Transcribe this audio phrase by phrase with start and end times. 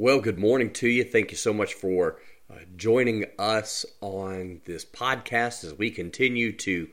[0.00, 1.04] Well, good morning to you.
[1.04, 2.16] Thank you so much for
[2.50, 6.88] uh, joining us on this podcast as we continue to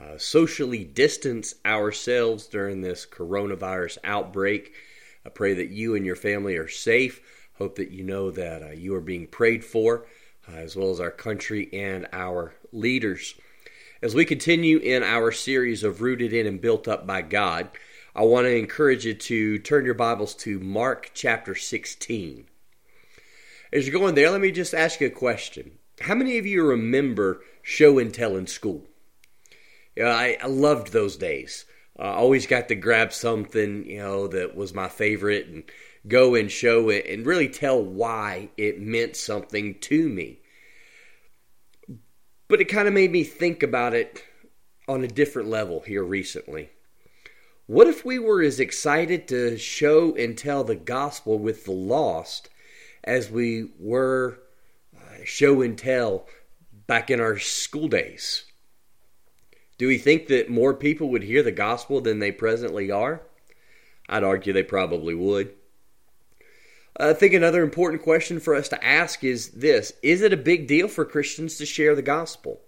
[0.00, 4.74] uh, socially distance ourselves during this coronavirus outbreak.
[5.24, 7.20] I pray that you and your family are safe.
[7.58, 10.06] Hope that you know that uh, you are being prayed for,
[10.48, 13.34] uh, as well as our country and our leaders.
[14.00, 17.70] As we continue in our series of Rooted in and Built Up by God,
[18.16, 22.46] I want to encourage you to turn your Bibles to Mark chapter 16.
[23.70, 25.72] As you're going there, let me just ask you a question.
[26.00, 28.84] How many of you remember show and tell in school?
[29.94, 31.66] Yeah, I, I loved those days.
[31.98, 35.64] I uh, always got to grab something, you know, that was my favorite and
[36.08, 40.38] go and show it and really tell why it meant something to me.
[42.48, 44.24] But it kind of made me think about it
[44.88, 46.70] on a different level here recently.
[47.66, 52.48] What if we were as excited to show and tell the gospel with the lost
[53.02, 54.38] as we were
[54.96, 56.28] uh, show and tell
[56.86, 58.44] back in our school days?
[59.78, 63.22] Do we think that more people would hear the gospel than they presently are?
[64.08, 65.52] I'd argue they probably would.
[66.98, 70.68] I think another important question for us to ask is this Is it a big
[70.68, 72.60] deal for Christians to share the gospel?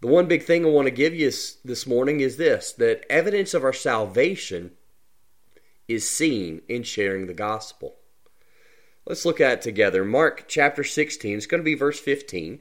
[0.00, 1.30] The one big thing I want to give you
[1.64, 4.72] this morning is this that evidence of our salvation
[5.88, 7.96] is seen in sharing the gospel.
[9.06, 10.04] Let's look at it together.
[10.04, 12.60] Mark chapter 16, it's going to be verse 15.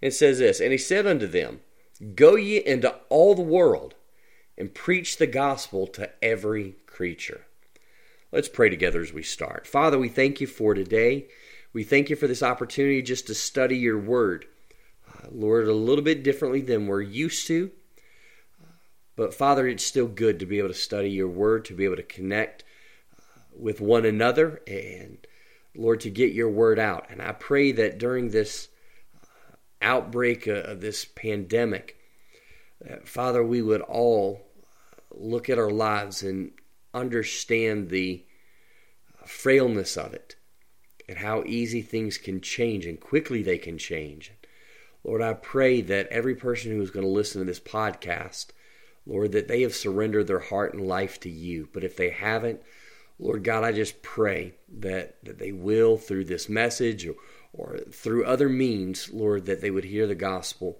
[0.00, 1.60] It says this And he said unto them,
[2.14, 3.94] Go ye into all the world
[4.56, 7.42] and preach the gospel to every creature.
[8.30, 9.66] Let's pray together as we start.
[9.66, 11.26] Father, we thank you for today.
[11.72, 14.46] We thank you for this opportunity just to study your word.
[15.30, 17.70] Lord, a little bit differently than we're used to.
[19.14, 21.96] But Father, it's still good to be able to study your word, to be able
[21.96, 22.64] to connect
[23.16, 23.22] uh,
[23.54, 25.18] with one another, and
[25.74, 27.06] Lord, to get your word out.
[27.10, 28.68] And I pray that during this
[29.22, 31.98] uh, outbreak of this pandemic,
[33.04, 34.40] Father, we would all
[35.10, 36.52] look at our lives and
[36.94, 38.24] understand the
[39.26, 40.36] frailness of it
[41.08, 44.32] and how easy things can change and quickly they can change.
[45.04, 48.48] Lord, I pray that every person who is going to listen to this podcast,
[49.04, 51.68] Lord, that they have surrendered their heart and life to you.
[51.72, 52.60] But if they haven't,
[53.18, 57.14] Lord God, I just pray that, that they will, through this message or,
[57.52, 60.78] or through other means, Lord, that they would hear the gospel.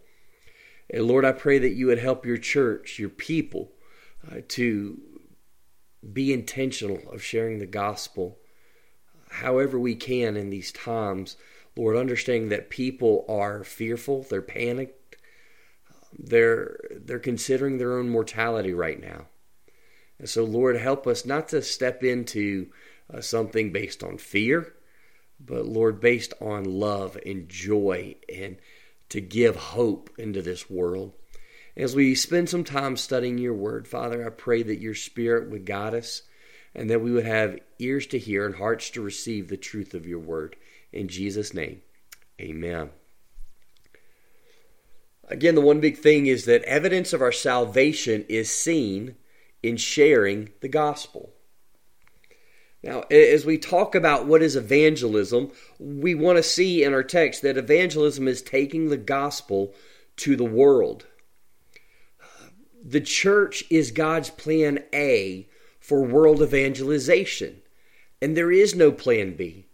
[0.88, 3.72] And Lord, I pray that you would help your church, your people,
[4.30, 5.00] uh, to
[6.12, 8.38] be intentional of sharing the gospel
[9.30, 11.36] however we can in these times
[11.76, 15.16] Lord, understanding that people are fearful, they're panicked,
[16.18, 19.26] they're they're considering their own mortality right now.
[20.18, 22.68] And so, Lord, help us not to step into
[23.12, 24.74] uh, something based on fear,
[25.40, 28.58] but Lord, based on love and joy and
[29.08, 31.12] to give hope into this world.
[31.76, 35.64] As we spend some time studying your word, Father, I pray that your spirit would
[35.64, 36.22] guide us
[36.74, 40.06] and that we would have ears to hear and hearts to receive the truth of
[40.06, 40.56] your word.
[40.92, 41.82] In Jesus' name,
[42.40, 42.90] amen.
[45.28, 49.16] Again, the one big thing is that evidence of our salvation is seen
[49.62, 51.32] in sharing the gospel.
[52.82, 57.40] Now, as we talk about what is evangelism, we want to see in our text
[57.42, 59.72] that evangelism is taking the gospel
[60.16, 61.06] to the world.
[62.84, 65.48] The church is God's plan A
[65.78, 67.62] for world evangelization,
[68.20, 69.66] and there is no plan B.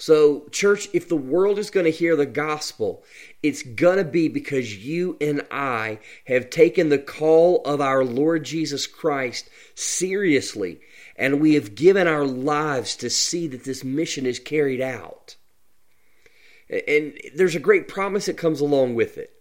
[0.00, 3.04] So, church, if the world is going to hear the gospel,
[3.42, 8.46] it's going to be because you and I have taken the call of our Lord
[8.46, 10.80] Jesus Christ seriously,
[11.16, 15.36] and we have given our lives to see that this mission is carried out.
[16.70, 19.34] And there's a great promise that comes along with it.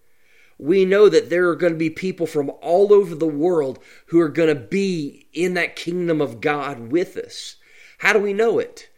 [0.57, 4.19] We know that there are going to be people from all over the world who
[4.19, 7.55] are going to be in that kingdom of God with us.
[7.99, 8.89] How do we know it?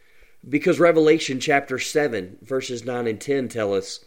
[0.48, 4.04] Because Revelation chapter 7, verses 9 and 10 tell us,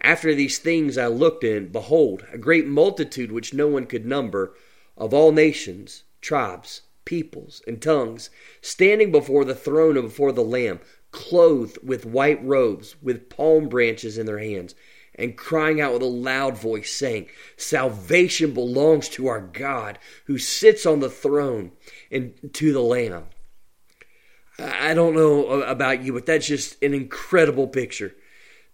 [0.00, 4.56] After these things I looked, and behold, a great multitude which no one could number,
[4.96, 8.28] of all nations, tribes, peoples, and tongues,
[8.60, 10.80] standing before the throne and before the Lamb,
[11.12, 14.74] clothed with white robes, with palm branches in their hands,
[15.14, 20.86] and crying out with a loud voice, saying, Salvation belongs to our God who sits
[20.86, 21.70] on the throne
[22.10, 23.26] and to the Lamb.
[24.58, 28.14] I don't know about you, but that's just an incredible picture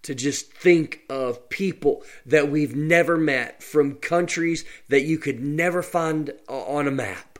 [0.03, 5.83] to just think of people that we've never met from countries that you could never
[5.83, 7.39] find on a map.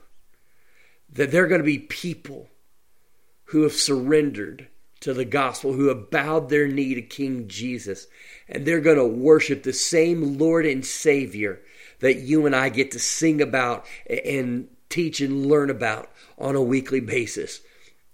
[1.11, 2.49] That they're going to be people
[3.45, 4.67] who have surrendered
[4.99, 8.07] to the gospel, who have bowed their knee to King Jesus,
[8.47, 11.61] and they're going to worship the same Lord and Savior
[11.99, 16.61] that you and I get to sing about and teach and learn about on a
[16.61, 17.61] weekly basis.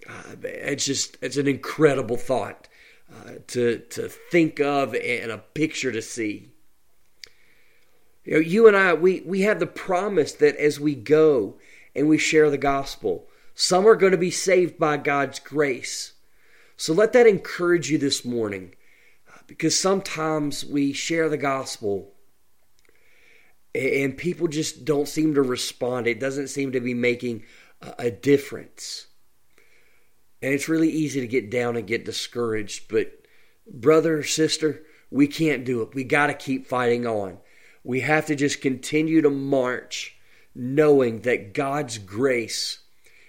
[0.08, 2.68] Uh, it's just it's an incredible thought
[3.14, 6.52] uh, to to think of and a picture to see.
[8.24, 11.56] You know, you and I we we have the promise that as we go
[11.96, 16.14] and we share the gospel, some are going to be saved by God's grace.
[16.78, 18.76] So let that encourage you this morning
[19.34, 22.12] uh, because sometimes we share the gospel
[23.74, 26.08] and people just don't seem to respond.
[26.08, 27.44] It doesn't seem to be making
[28.00, 29.08] a difference.
[30.46, 32.88] And it's really easy to get down and get discouraged.
[32.88, 33.12] But,
[33.68, 35.96] brother, sister, we can't do it.
[35.96, 37.40] We got to keep fighting on.
[37.84, 40.16] We have to just continue to march,
[40.54, 42.82] knowing that God's grace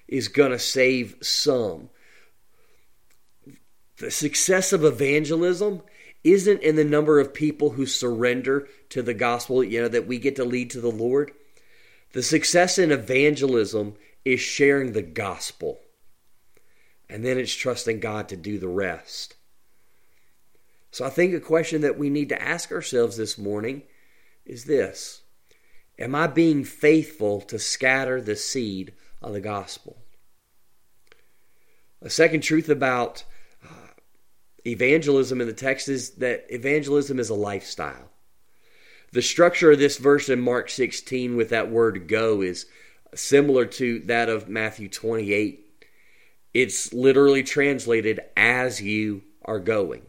[0.06, 1.88] is going to save some.
[3.96, 5.80] The success of evangelism
[6.22, 10.18] isn't in the number of people who surrender to the gospel, you know, that we
[10.18, 11.32] get to lead to the Lord.
[12.12, 15.80] The success in evangelism is sharing the gospel.
[17.08, 19.36] And then it's trusting God to do the rest.
[20.90, 23.82] So I think a question that we need to ask ourselves this morning
[24.44, 25.22] is this
[25.98, 28.92] Am I being faithful to scatter the seed
[29.22, 29.98] of the gospel?
[32.02, 33.24] A second truth about
[33.64, 33.92] uh,
[34.66, 38.10] evangelism in the text is that evangelism is a lifestyle.
[39.12, 42.66] The structure of this verse in Mark 16 with that word go is
[43.14, 45.65] similar to that of Matthew 28.
[46.56, 50.06] It's literally translated as you are going.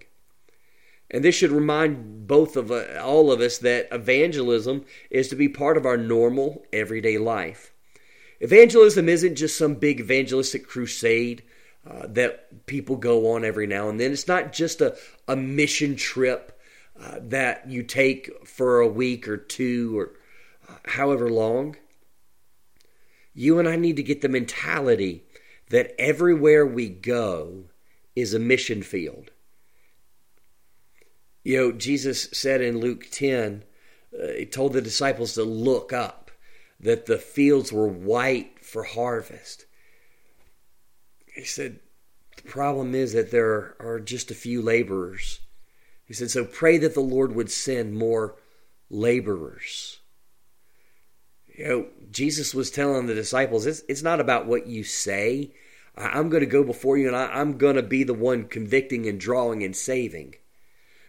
[1.11, 5.49] And this should remind both of uh, all of us that evangelism is to be
[5.49, 7.73] part of our normal everyday life.
[8.39, 11.43] Evangelism isn't just some big evangelistic crusade
[11.85, 14.13] uh, that people go on every now and then.
[14.13, 14.95] It's not just a,
[15.27, 16.57] a mission trip
[16.97, 20.13] uh, that you take for a week or two or
[20.69, 21.75] uh, however long.
[23.33, 25.26] You and I need to get the mentality
[25.69, 27.65] that everywhere we go
[28.15, 29.31] is a mission field.
[31.43, 33.63] You know, Jesus said in Luke 10,
[34.13, 36.27] uh, he told the disciples to look up,
[36.79, 39.65] that the fields were white for harvest.
[41.25, 41.79] He said,
[42.35, 45.39] The problem is that there are just a few laborers.
[46.05, 48.35] He said, So pray that the Lord would send more
[48.89, 49.96] laborers.
[51.57, 55.51] You know, Jesus was telling the disciples, it's, it's not about what you say.
[55.97, 59.07] I'm going to go before you and I, I'm going to be the one convicting
[59.07, 60.35] and drawing and saving.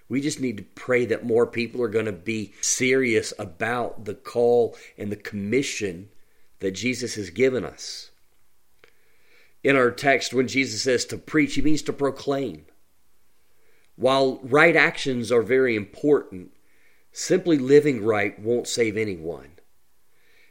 [0.08, 4.14] We just need to pray that more people are going to be serious about the
[4.14, 6.08] call and the commission
[6.60, 8.10] that Jesus has given us
[9.62, 12.64] in our text when Jesus says to preach, he means to proclaim.
[13.96, 16.52] While right actions are very important,
[17.12, 19.57] simply living right won't save anyone.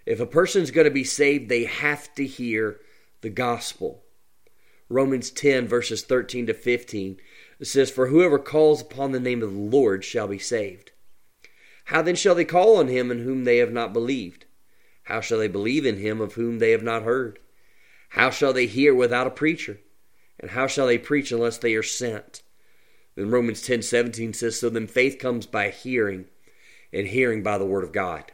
[0.08, 2.80] If a person's going to be saved, they have to hear
[3.20, 4.06] the gospel.
[4.88, 7.18] Romans 10, verses 13 to 15,
[7.62, 10.92] says, For whoever calls upon the name of the Lord shall be saved.
[11.86, 14.46] How then shall they call on him in whom they have not believed?
[15.04, 17.40] How shall they believe in him of whom they have not heard?
[18.12, 19.82] How shall they hear without a preacher?
[20.40, 22.44] And how shall they preach unless they are sent?
[23.16, 26.28] Then Romans 10 17 says, So then faith comes by hearing,
[26.94, 28.32] and hearing by the word of God.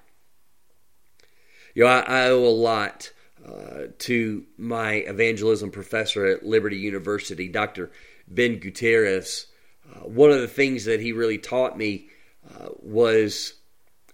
[1.74, 3.12] You know, I, I owe a lot
[3.46, 7.92] uh, to my evangelism professor at Liberty University, Dr.
[8.28, 9.48] Ben Gutierrez.
[9.90, 12.08] Uh, one of the things that he really taught me
[12.50, 13.56] uh, was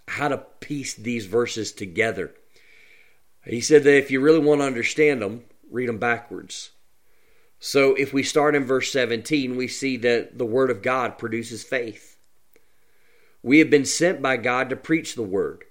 [0.08, 2.34] how to piece these verses together.
[3.46, 6.72] He said that if you really want to understand them, read them backwards.
[7.60, 11.64] So if we start in verse 17, we see that the Word of God produces
[11.64, 12.18] faith.
[13.44, 15.66] We have been sent by God to preach the Word.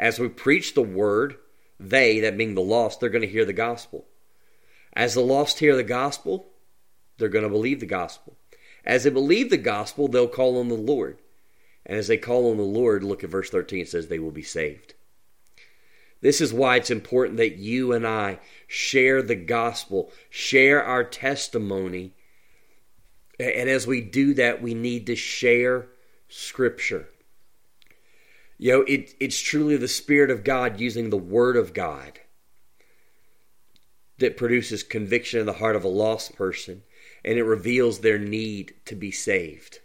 [0.00, 1.36] As we preach the Word,
[1.78, 4.06] they, that being the lost, they're going to hear the gospel.
[4.94, 6.48] As the lost hear the gospel,
[7.18, 8.34] they're going to believe the gospel.
[8.82, 11.18] As they believe the gospel, they'll call on the Lord.
[11.84, 14.30] And as they call on the Lord, look at verse 13, it says they will
[14.30, 14.94] be saved.
[16.22, 22.12] This is why it's important that you and I share the gospel, share our testimony.
[23.38, 25.88] And as we do that, we need to share
[26.28, 27.08] scripture.
[28.60, 32.20] You know, it, it's truly the Spirit of God using the Word of God
[34.18, 36.82] that produces conviction in the heart of a lost person
[37.24, 39.78] and it reveals their need to be saved.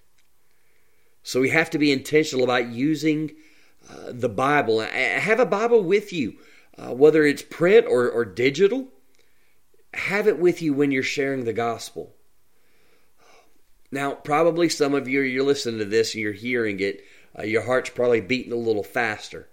[1.23, 3.31] So we have to be intentional about using
[3.89, 4.81] uh, the Bible.
[4.81, 6.35] Have a Bible with you,
[6.77, 8.89] uh, whether it's print or, or digital.
[9.93, 12.13] Have it with you when you're sharing the gospel.
[13.91, 17.03] Now, probably some of you, you're listening to this and you're hearing it,
[17.37, 19.47] uh, your heart's probably beating a little faster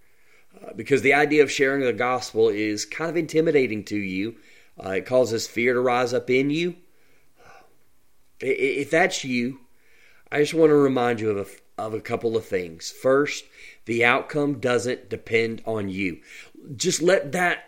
[0.60, 4.36] uh, because the idea of sharing the gospel is kind of intimidating to you.
[4.82, 6.76] Uh, it causes fear to rise up in you.
[8.40, 9.60] If that's you,
[10.30, 11.48] I just want to remind you of
[11.78, 12.90] a, of a couple of things.
[12.90, 13.44] First,
[13.84, 16.20] the outcome doesn't depend on you.
[16.74, 17.64] Just let that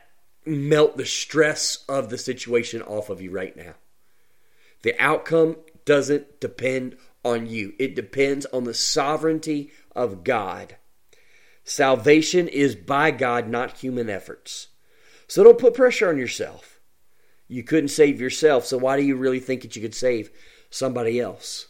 [0.46, 3.74] melt the stress of the situation off of you right now.
[4.82, 10.76] The outcome doesn't depend on you, it depends on the sovereignty of God.
[11.64, 14.68] Salvation is by God, not human efforts.
[15.26, 16.78] So don't put pressure on yourself.
[17.48, 20.30] You couldn't save yourself, so why do you really think that you could save
[20.68, 21.68] somebody else?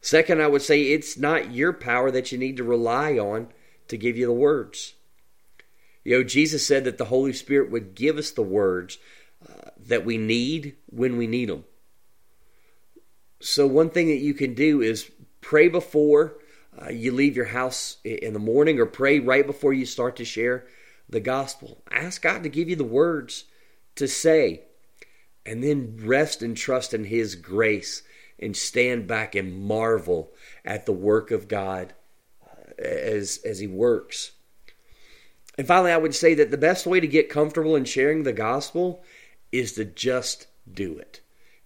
[0.00, 3.48] Second, I would say it's not your power that you need to rely on
[3.88, 4.94] to give you the words.
[6.04, 8.98] You know, Jesus said that the Holy Spirit would give us the words
[9.48, 11.64] uh, that we need when we need them.
[13.42, 16.38] So, one thing that you can do is pray before
[16.80, 20.24] uh, you leave your house in the morning or pray right before you start to
[20.24, 20.64] share
[21.08, 21.82] the gospel.
[21.90, 23.46] Ask God to give you the words
[23.96, 24.62] to say,
[25.44, 28.04] and then rest and trust in His grace
[28.38, 30.30] and stand back and marvel
[30.64, 31.94] at the work of God
[32.46, 34.30] uh, as, as He works.
[35.58, 38.32] And finally, I would say that the best way to get comfortable in sharing the
[38.32, 39.02] gospel
[39.50, 41.21] is to just do it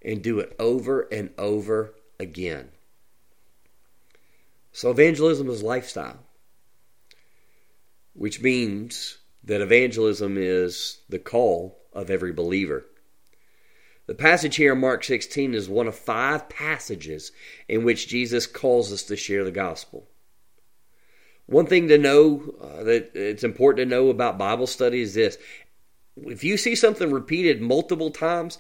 [0.07, 2.69] and do it over and over again.
[4.73, 6.21] So, evangelism is lifestyle,
[8.15, 12.87] which means that evangelism is the call of every believer.
[14.07, 17.33] The passage here in Mark 16 is one of five passages
[17.69, 20.07] in which Jesus calls us to share the gospel.
[21.47, 25.39] One thing to know uh, that it's important to know about Bible study is this
[26.17, 28.59] if you see something repeated multiple times,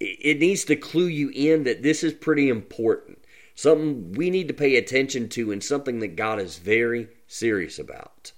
[0.00, 3.18] it needs to clue you in that this is pretty important.
[3.54, 8.32] Something we need to pay attention to and something that God is very serious about.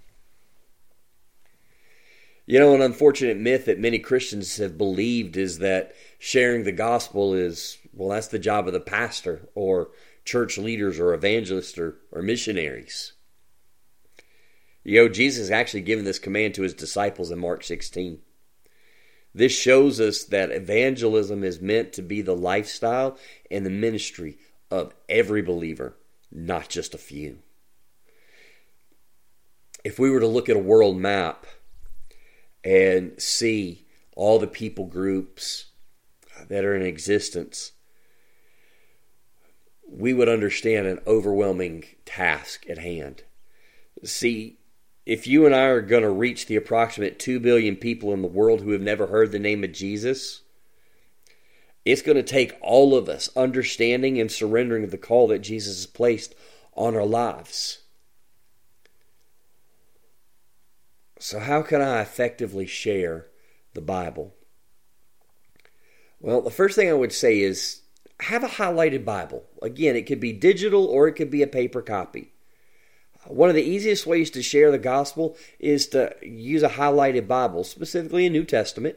[2.45, 7.35] You know, an unfortunate myth that many Christians have believed is that sharing the gospel
[7.35, 9.91] is, well, that's the job of the pastor or
[10.25, 13.13] church leaders or evangelists or, or missionaries.
[14.83, 18.19] You know, Jesus actually given this command to his disciples in Mark 16.
[19.35, 23.17] This shows us that evangelism is meant to be the lifestyle
[23.51, 24.39] and the ministry
[24.71, 25.97] of every believer,
[26.31, 27.39] not just a few.
[29.85, 31.47] If we were to look at a world map
[32.63, 35.67] and see all the people groups
[36.49, 37.73] that are in existence,
[39.89, 43.25] we would understand an overwhelming task at hand.
[44.05, 44.59] See,
[45.05, 48.29] if you and I are going to reach the approximate 2 billion people in the
[48.29, 50.43] world who have never heard the name of Jesus,
[51.85, 55.87] it's going to take all of us understanding and surrendering the call that Jesus has
[55.87, 56.35] placed
[56.75, 57.79] on our lives.
[61.19, 63.27] So, how can I effectively share
[63.75, 64.35] the Bible?
[66.21, 67.83] Well, the first thing I would say is
[68.21, 69.45] have a highlighted Bible.
[69.61, 72.33] Again, it could be digital or it could be a paper copy.
[73.27, 77.63] One of the easiest ways to share the gospel is to use a highlighted Bible,
[77.63, 78.97] specifically a New Testament.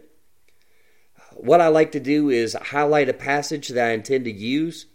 [1.33, 4.87] What I like to do is highlight a passage that I intend to use,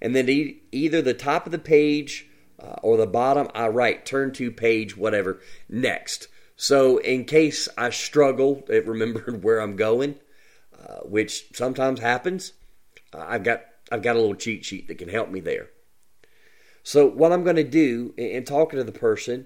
[0.00, 0.28] and then
[0.70, 2.28] either the top of the page
[2.60, 6.28] uh, or the bottom, I write turn to page whatever next.
[6.56, 10.16] So, in case I struggle at remembering where I'm going,
[10.78, 12.52] uh, which sometimes happens,
[13.14, 15.70] uh, I've got I've got a little cheat sheet that can help me there.
[16.88, 19.44] So, what I'm going to do in talking to the person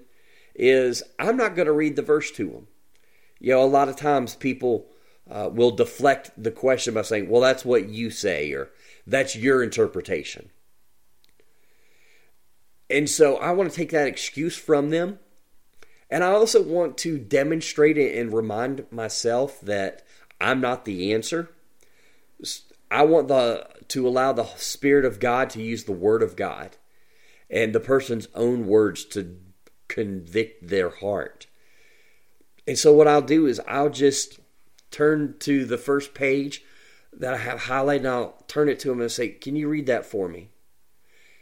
[0.55, 2.67] is I'm not going to read the verse to them.
[3.37, 4.85] You know, a lot of times people
[5.29, 8.69] uh, will deflect the question by saying, well, that's what you say, or
[9.05, 10.51] that's your interpretation.
[12.89, 15.19] And so I want to take that excuse from them.
[16.09, 20.01] And I also want to demonstrate it and remind myself that
[20.39, 21.49] I'm not the answer.
[22.89, 26.77] I want the to allow the Spirit of God to use the Word of God
[27.53, 29.37] and the person's own words to
[29.87, 31.45] convict their heart.
[32.67, 34.39] And so, what I'll do is I'll just
[34.89, 36.63] turn to the first page
[37.13, 39.85] that I have highlighted and I'll turn it to them and say, Can you read
[39.85, 40.49] that for me?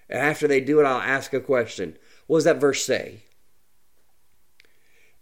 [0.10, 3.24] And after they do it, I'll ask a question What does that verse say?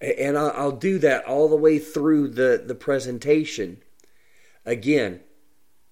[0.01, 3.83] And I'll do that all the way through the, the presentation.
[4.65, 5.19] Again,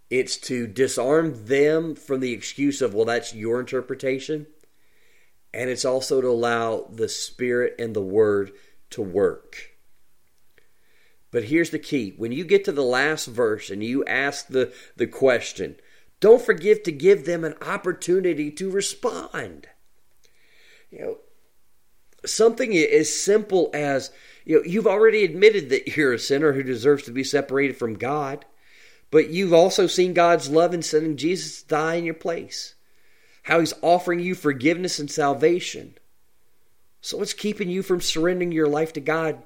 [0.10, 4.48] it's to disarm them from the excuse of, well, that's your interpretation
[5.58, 8.52] and it's also to allow the Spirit and the Word
[8.92, 9.72] to work.
[11.32, 14.72] But here's the key when you get to the last verse and you ask the,
[14.96, 15.76] the question,
[16.20, 19.68] don't forget to give them an opportunity to respond.
[20.92, 21.18] You know,
[22.24, 24.12] something as simple as
[24.46, 27.96] you know, you've already admitted that you're a sinner who deserves to be separated from
[27.96, 28.46] God,
[29.10, 32.76] but you've also seen God's love in sending Jesus to die in your place.
[33.48, 35.98] How he's offering you forgiveness and salvation.
[37.00, 39.42] So what's keeping you from surrendering your life to God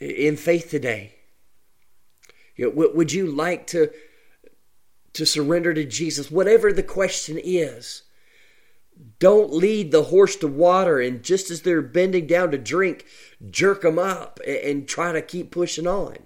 [0.00, 1.14] in faith today?
[2.56, 3.92] You know, would you like to
[5.12, 6.28] to surrender to Jesus?
[6.28, 8.02] Whatever the question is,
[9.20, 13.06] don't lead the horse to water and just as they're bending down to drink,
[13.48, 16.16] jerk them up and try to keep pushing on.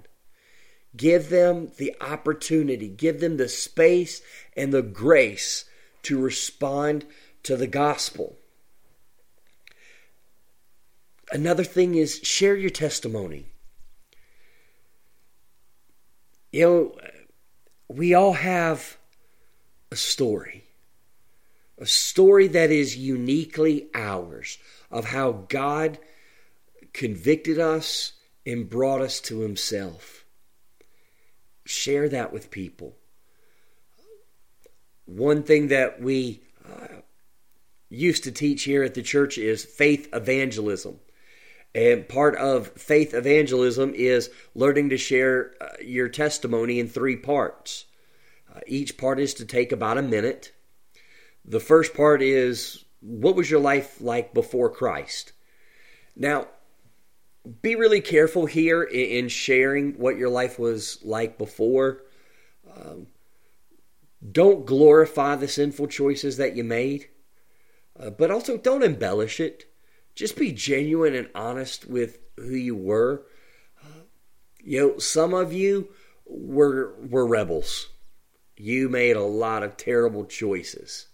[0.97, 4.23] Give them the opportunity, give them the space
[4.57, 5.67] and the grace
[6.05, 7.05] to respond
[7.43, 8.37] to the gospel.
[11.33, 13.47] Another thing is share your testimony.
[16.53, 16.97] You know,
[17.89, 18.97] we all have
[19.91, 20.65] a story
[21.79, 24.59] a story that is uniquely ours
[24.91, 25.99] of how God
[26.93, 28.13] convicted us
[28.47, 30.25] and brought us to Himself.
[31.65, 32.97] Share that with people.
[35.07, 37.01] One thing that we uh,
[37.89, 41.01] used to teach here at the church is faith evangelism.
[41.75, 47.87] And part of faith evangelism is learning to share uh, your testimony in three parts.
[48.55, 50.53] Uh, each part is to take about a minute
[51.45, 55.33] the first part is what was your life like before Christ?
[56.17, 56.49] Now,
[57.61, 62.03] be really careful here in sharing what your life was like before.
[62.75, 63.09] Um,
[64.31, 67.09] don't glorify the sinful choices that you made,
[67.99, 69.67] uh, but also don't embellish it.
[70.15, 73.27] Just be genuine and honest with who you were.
[73.83, 74.05] Uh,
[74.63, 75.89] you know, some of you
[76.25, 77.89] were were rebels.
[78.57, 81.09] You made a lot of terrible choices.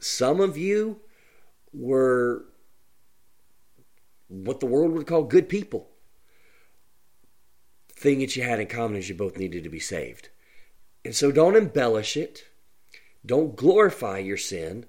[0.00, 1.00] Some of you
[1.72, 2.46] were
[4.28, 5.90] what the world would call good people.
[7.90, 10.30] Thing that you had in common is you both needed to be saved.
[11.06, 12.44] And so don't embellish it.
[13.24, 14.86] Don't glorify your sin.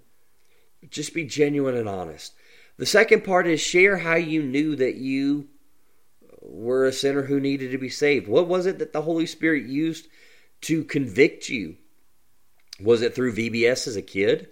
[0.89, 2.33] Just be genuine and honest.
[2.77, 5.47] The second part is share how you knew that you
[6.41, 8.27] were a sinner who needed to be saved.
[8.27, 10.07] What was it that the Holy Spirit used
[10.61, 11.77] to convict you?
[12.79, 14.49] Was it through VBS as a kid?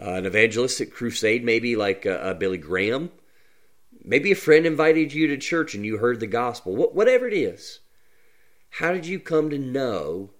[0.00, 3.10] uh, an evangelistic crusade, maybe like a, a Billy Graham.
[4.02, 6.74] Maybe a friend invited you to church and you heard the gospel.
[6.74, 7.80] Wh- whatever it is,
[8.70, 10.30] how did you come to know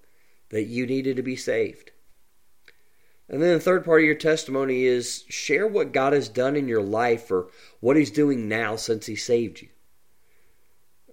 [0.50, 1.90] that you needed to be saved?
[3.28, 6.68] And then the third part of your testimony is share what God has done in
[6.68, 7.48] your life or
[7.80, 9.68] what He's doing now since He saved you.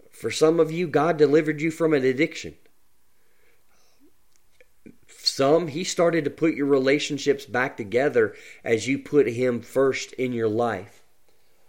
[0.10, 2.56] For some of you, God delivered you from an addiction.
[5.08, 10.34] Some, he started to put your relationships back together as you put him first in
[10.34, 11.04] your life.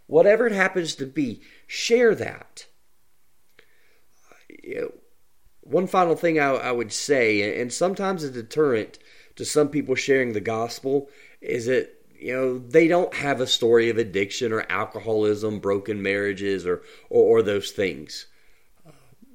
[0.07, 2.66] Whatever it happens to be, share that.
[5.68, 8.98] One final thing I, I would say, and sometimes a deterrent
[9.37, 11.11] to some people sharing the gospel,
[11.42, 16.66] is that you know they don't have a story of addiction or alcoholism, broken marriages,
[16.66, 18.26] or or, or those things.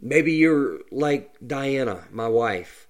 [0.01, 2.87] Maybe you're like Diana, my wife.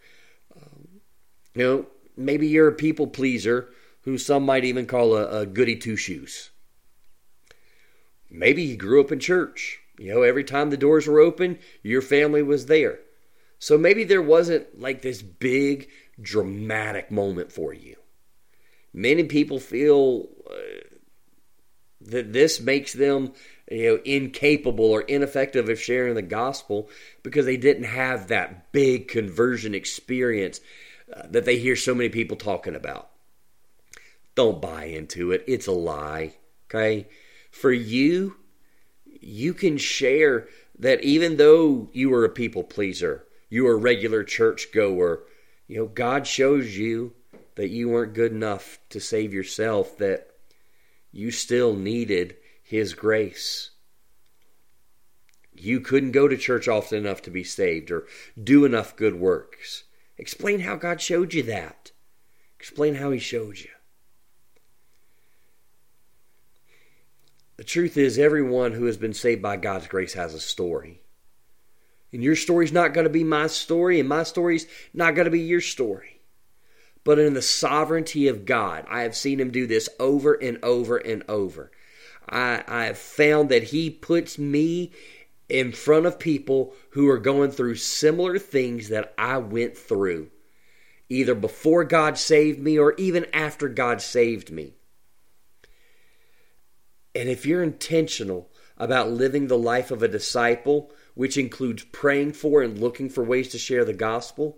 [1.53, 3.69] You know, maybe you're a people pleaser
[4.03, 6.49] who some might even call a, a goody two shoes.
[8.29, 9.79] Maybe you grew up in church.
[9.99, 12.99] You know, every time the doors were open, your family was there.
[13.63, 15.87] So maybe there wasn't like this big
[16.21, 17.95] dramatic moment for you.
[18.93, 20.97] Many people feel uh,
[22.01, 23.31] that this makes them
[23.71, 26.89] you know incapable or ineffective of sharing the gospel
[27.23, 30.59] because they didn't have that big conversion experience
[31.25, 33.11] that they hear so many people talking about.
[34.35, 35.41] Don't buy into it.
[35.47, 36.33] It's a lie.
[36.69, 37.07] Okay?
[37.49, 38.35] For you,
[39.21, 40.49] you can share
[40.79, 45.21] that even though you were a people pleaser, you were a regular church goer,
[45.67, 47.13] you know, God shows you
[47.53, 50.31] that you weren't good enough to save yourself, that
[51.11, 53.69] you still needed His grace.
[55.53, 58.07] You couldn't go to church often enough to be saved or
[58.43, 59.83] do enough good works.
[60.17, 61.91] Explain how God showed you that.
[62.59, 63.69] Explain how He showed you.
[67.57, 71.02] The truth is, everyone who has been saved by God's grace has a story.
[72.13, 75.31] And your story's not going to be my story, and my story's not going to
[75.31, 76.21] be your story.
[77.03, 80.97] But in the sovereignty of God, I have seen Him do this over and over
[80.97, 81.71] and over.
[82.29, 84.91] I, I have found that He puts me
[85.49, 90.29] in front of people who are going through similar things that I went through.
[91.09, 94.73] either before God saved me or even after God saved me.
[97.15, 102.61] And if you're intentional about living the life of a disciple, which includes praying for
[102.61, 104.57] and looking for ways to share the gospel,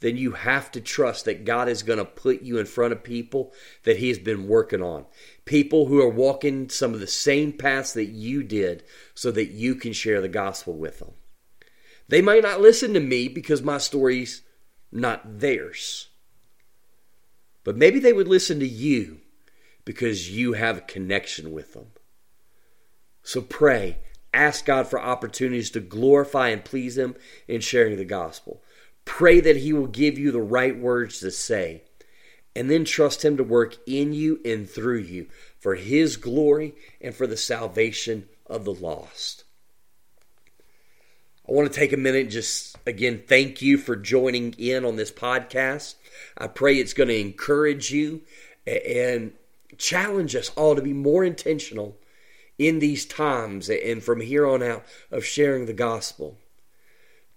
[0.00, 3.04] then you have to trust that God is going to put you in front of
[3.04, 3.52] people
[3.84, 5.06] that He has been working on.
[5.44, 8.82] People who are walking some of the same paths that you did
[9.14, 11.12] so that you can share the gospel with them.
[12.08, 14.42] They might not listen to me because my story's
[14.90, 16.08] not theirs.
[17.64, 19.20] But maybe they would listen to you
[19.84, 21.86] because you have a connection with them.
[23.22, 23.98] So pray,
[24.32, 27.14] ask God for opportunities to glorify and please Him
[27.46, 28.62] in sharing the gospel.
[29.04, 31.82] Pray that He will give you the right words to say,
[32.54, 35.26] and then trust Him to work in you and through you
[35.58, 39.44] for His glory and for the salvation of the lost.
[41.48, 44.96] I want to take a minute and just again thank you for joining in on
[44.96, 45.96] this podcast.
[46.38, 48.22] I pray it's going to encourage you
[48.66, 49.32] and
[49.76, 51.96] challenge us all to be more intentional
[52.58, 56.38] in these times and from here on out of sharing the gospel.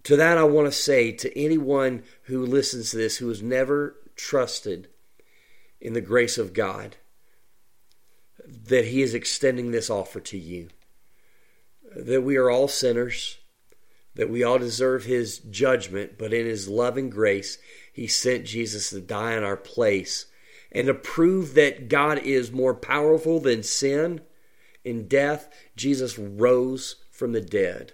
[0.04, 3.96] To that, I want to say to anyone who listens to this who has never
[4.16, 4.88] trusted
[5.82, 6.98] in the grace of God,
[8.48, 10.70] that He is extending this offer to you.
[11.96, 13.38] That we are all sinners,
[14.14, 17.58] that we all deserve His judgment, but in His loving grace,
[17.92, 20.28] He sent Jesus to die in our place
[20.72, 24.22] and to prove that God is more powerful than sin
[24.86, 25.50] and death.
[25.76, 27.94] Jesus rose from the dead.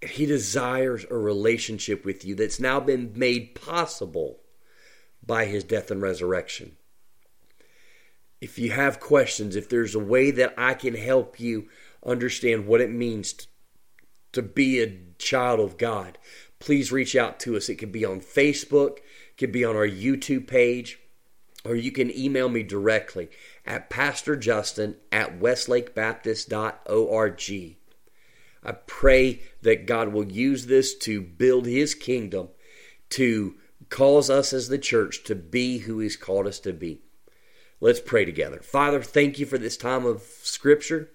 [0.00, 4.38] He desires a relationship with you that's now been made possible
[5.24, 6.76] by his death and resurrection.
[8.40, 11.68] If you have questions, if there's a way that I can help you
[12.04, 13.34] understand what it means
[14.32, 16.16] to, be a child of God,
[16.60, 17.68] please reach out to us.
[17.68, 21.00] It could be on Facebook, it could be on our YouTube page,
[21.64, 23.28] or you can email me directly
[23.68, 27.76] at pastorjustin at westlakebaptist.org.
[28.64, 32.48] I pray that God will use this to build His kingdom,
[33.10, 33.54] to
[33.90, 37.00] cause us as the church to be who He's called us to be.
[37.80, 38.60] Let's pray together.
[38.60, 41.10] Father, thank you for this time of Scripture.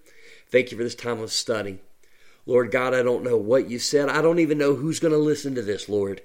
[0.50, 1.80] Thank you for this time of study.
[2.46, 4.10] Lord God, I don't know what you said.
[4.10, 6.22] I don't even know who's going to listen to this, Lord.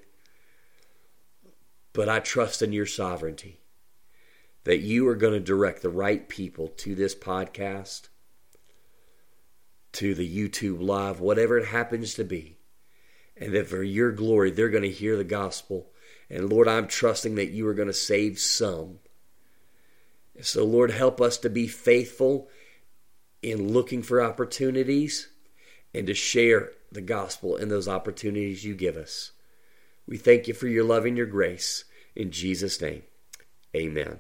[1.95, 3.59] But I trust in your sovereignty
[4.69, 8.09] that you are going to direct the right people to this podcast
[9.93, 12.59] to the YouTube live, whatever it happens to be.
[13.35, 15.87] And that for your glory, they're going to hear the gospel.
[16.29, 18.99] And Lord, I'm trusting that you are going to save some.
[20.43, 22.51] So, Lord, help us to be faithful
[23.41, 25.29] in looking for opportunities
[25.95, 29.33] and to share the gospel in those opportunities you give us.
[30.07, 31.85] We thank you for your love and your grace.
[32.15, 33.05] In Jesus' name,
[33.75, 34.19] amen.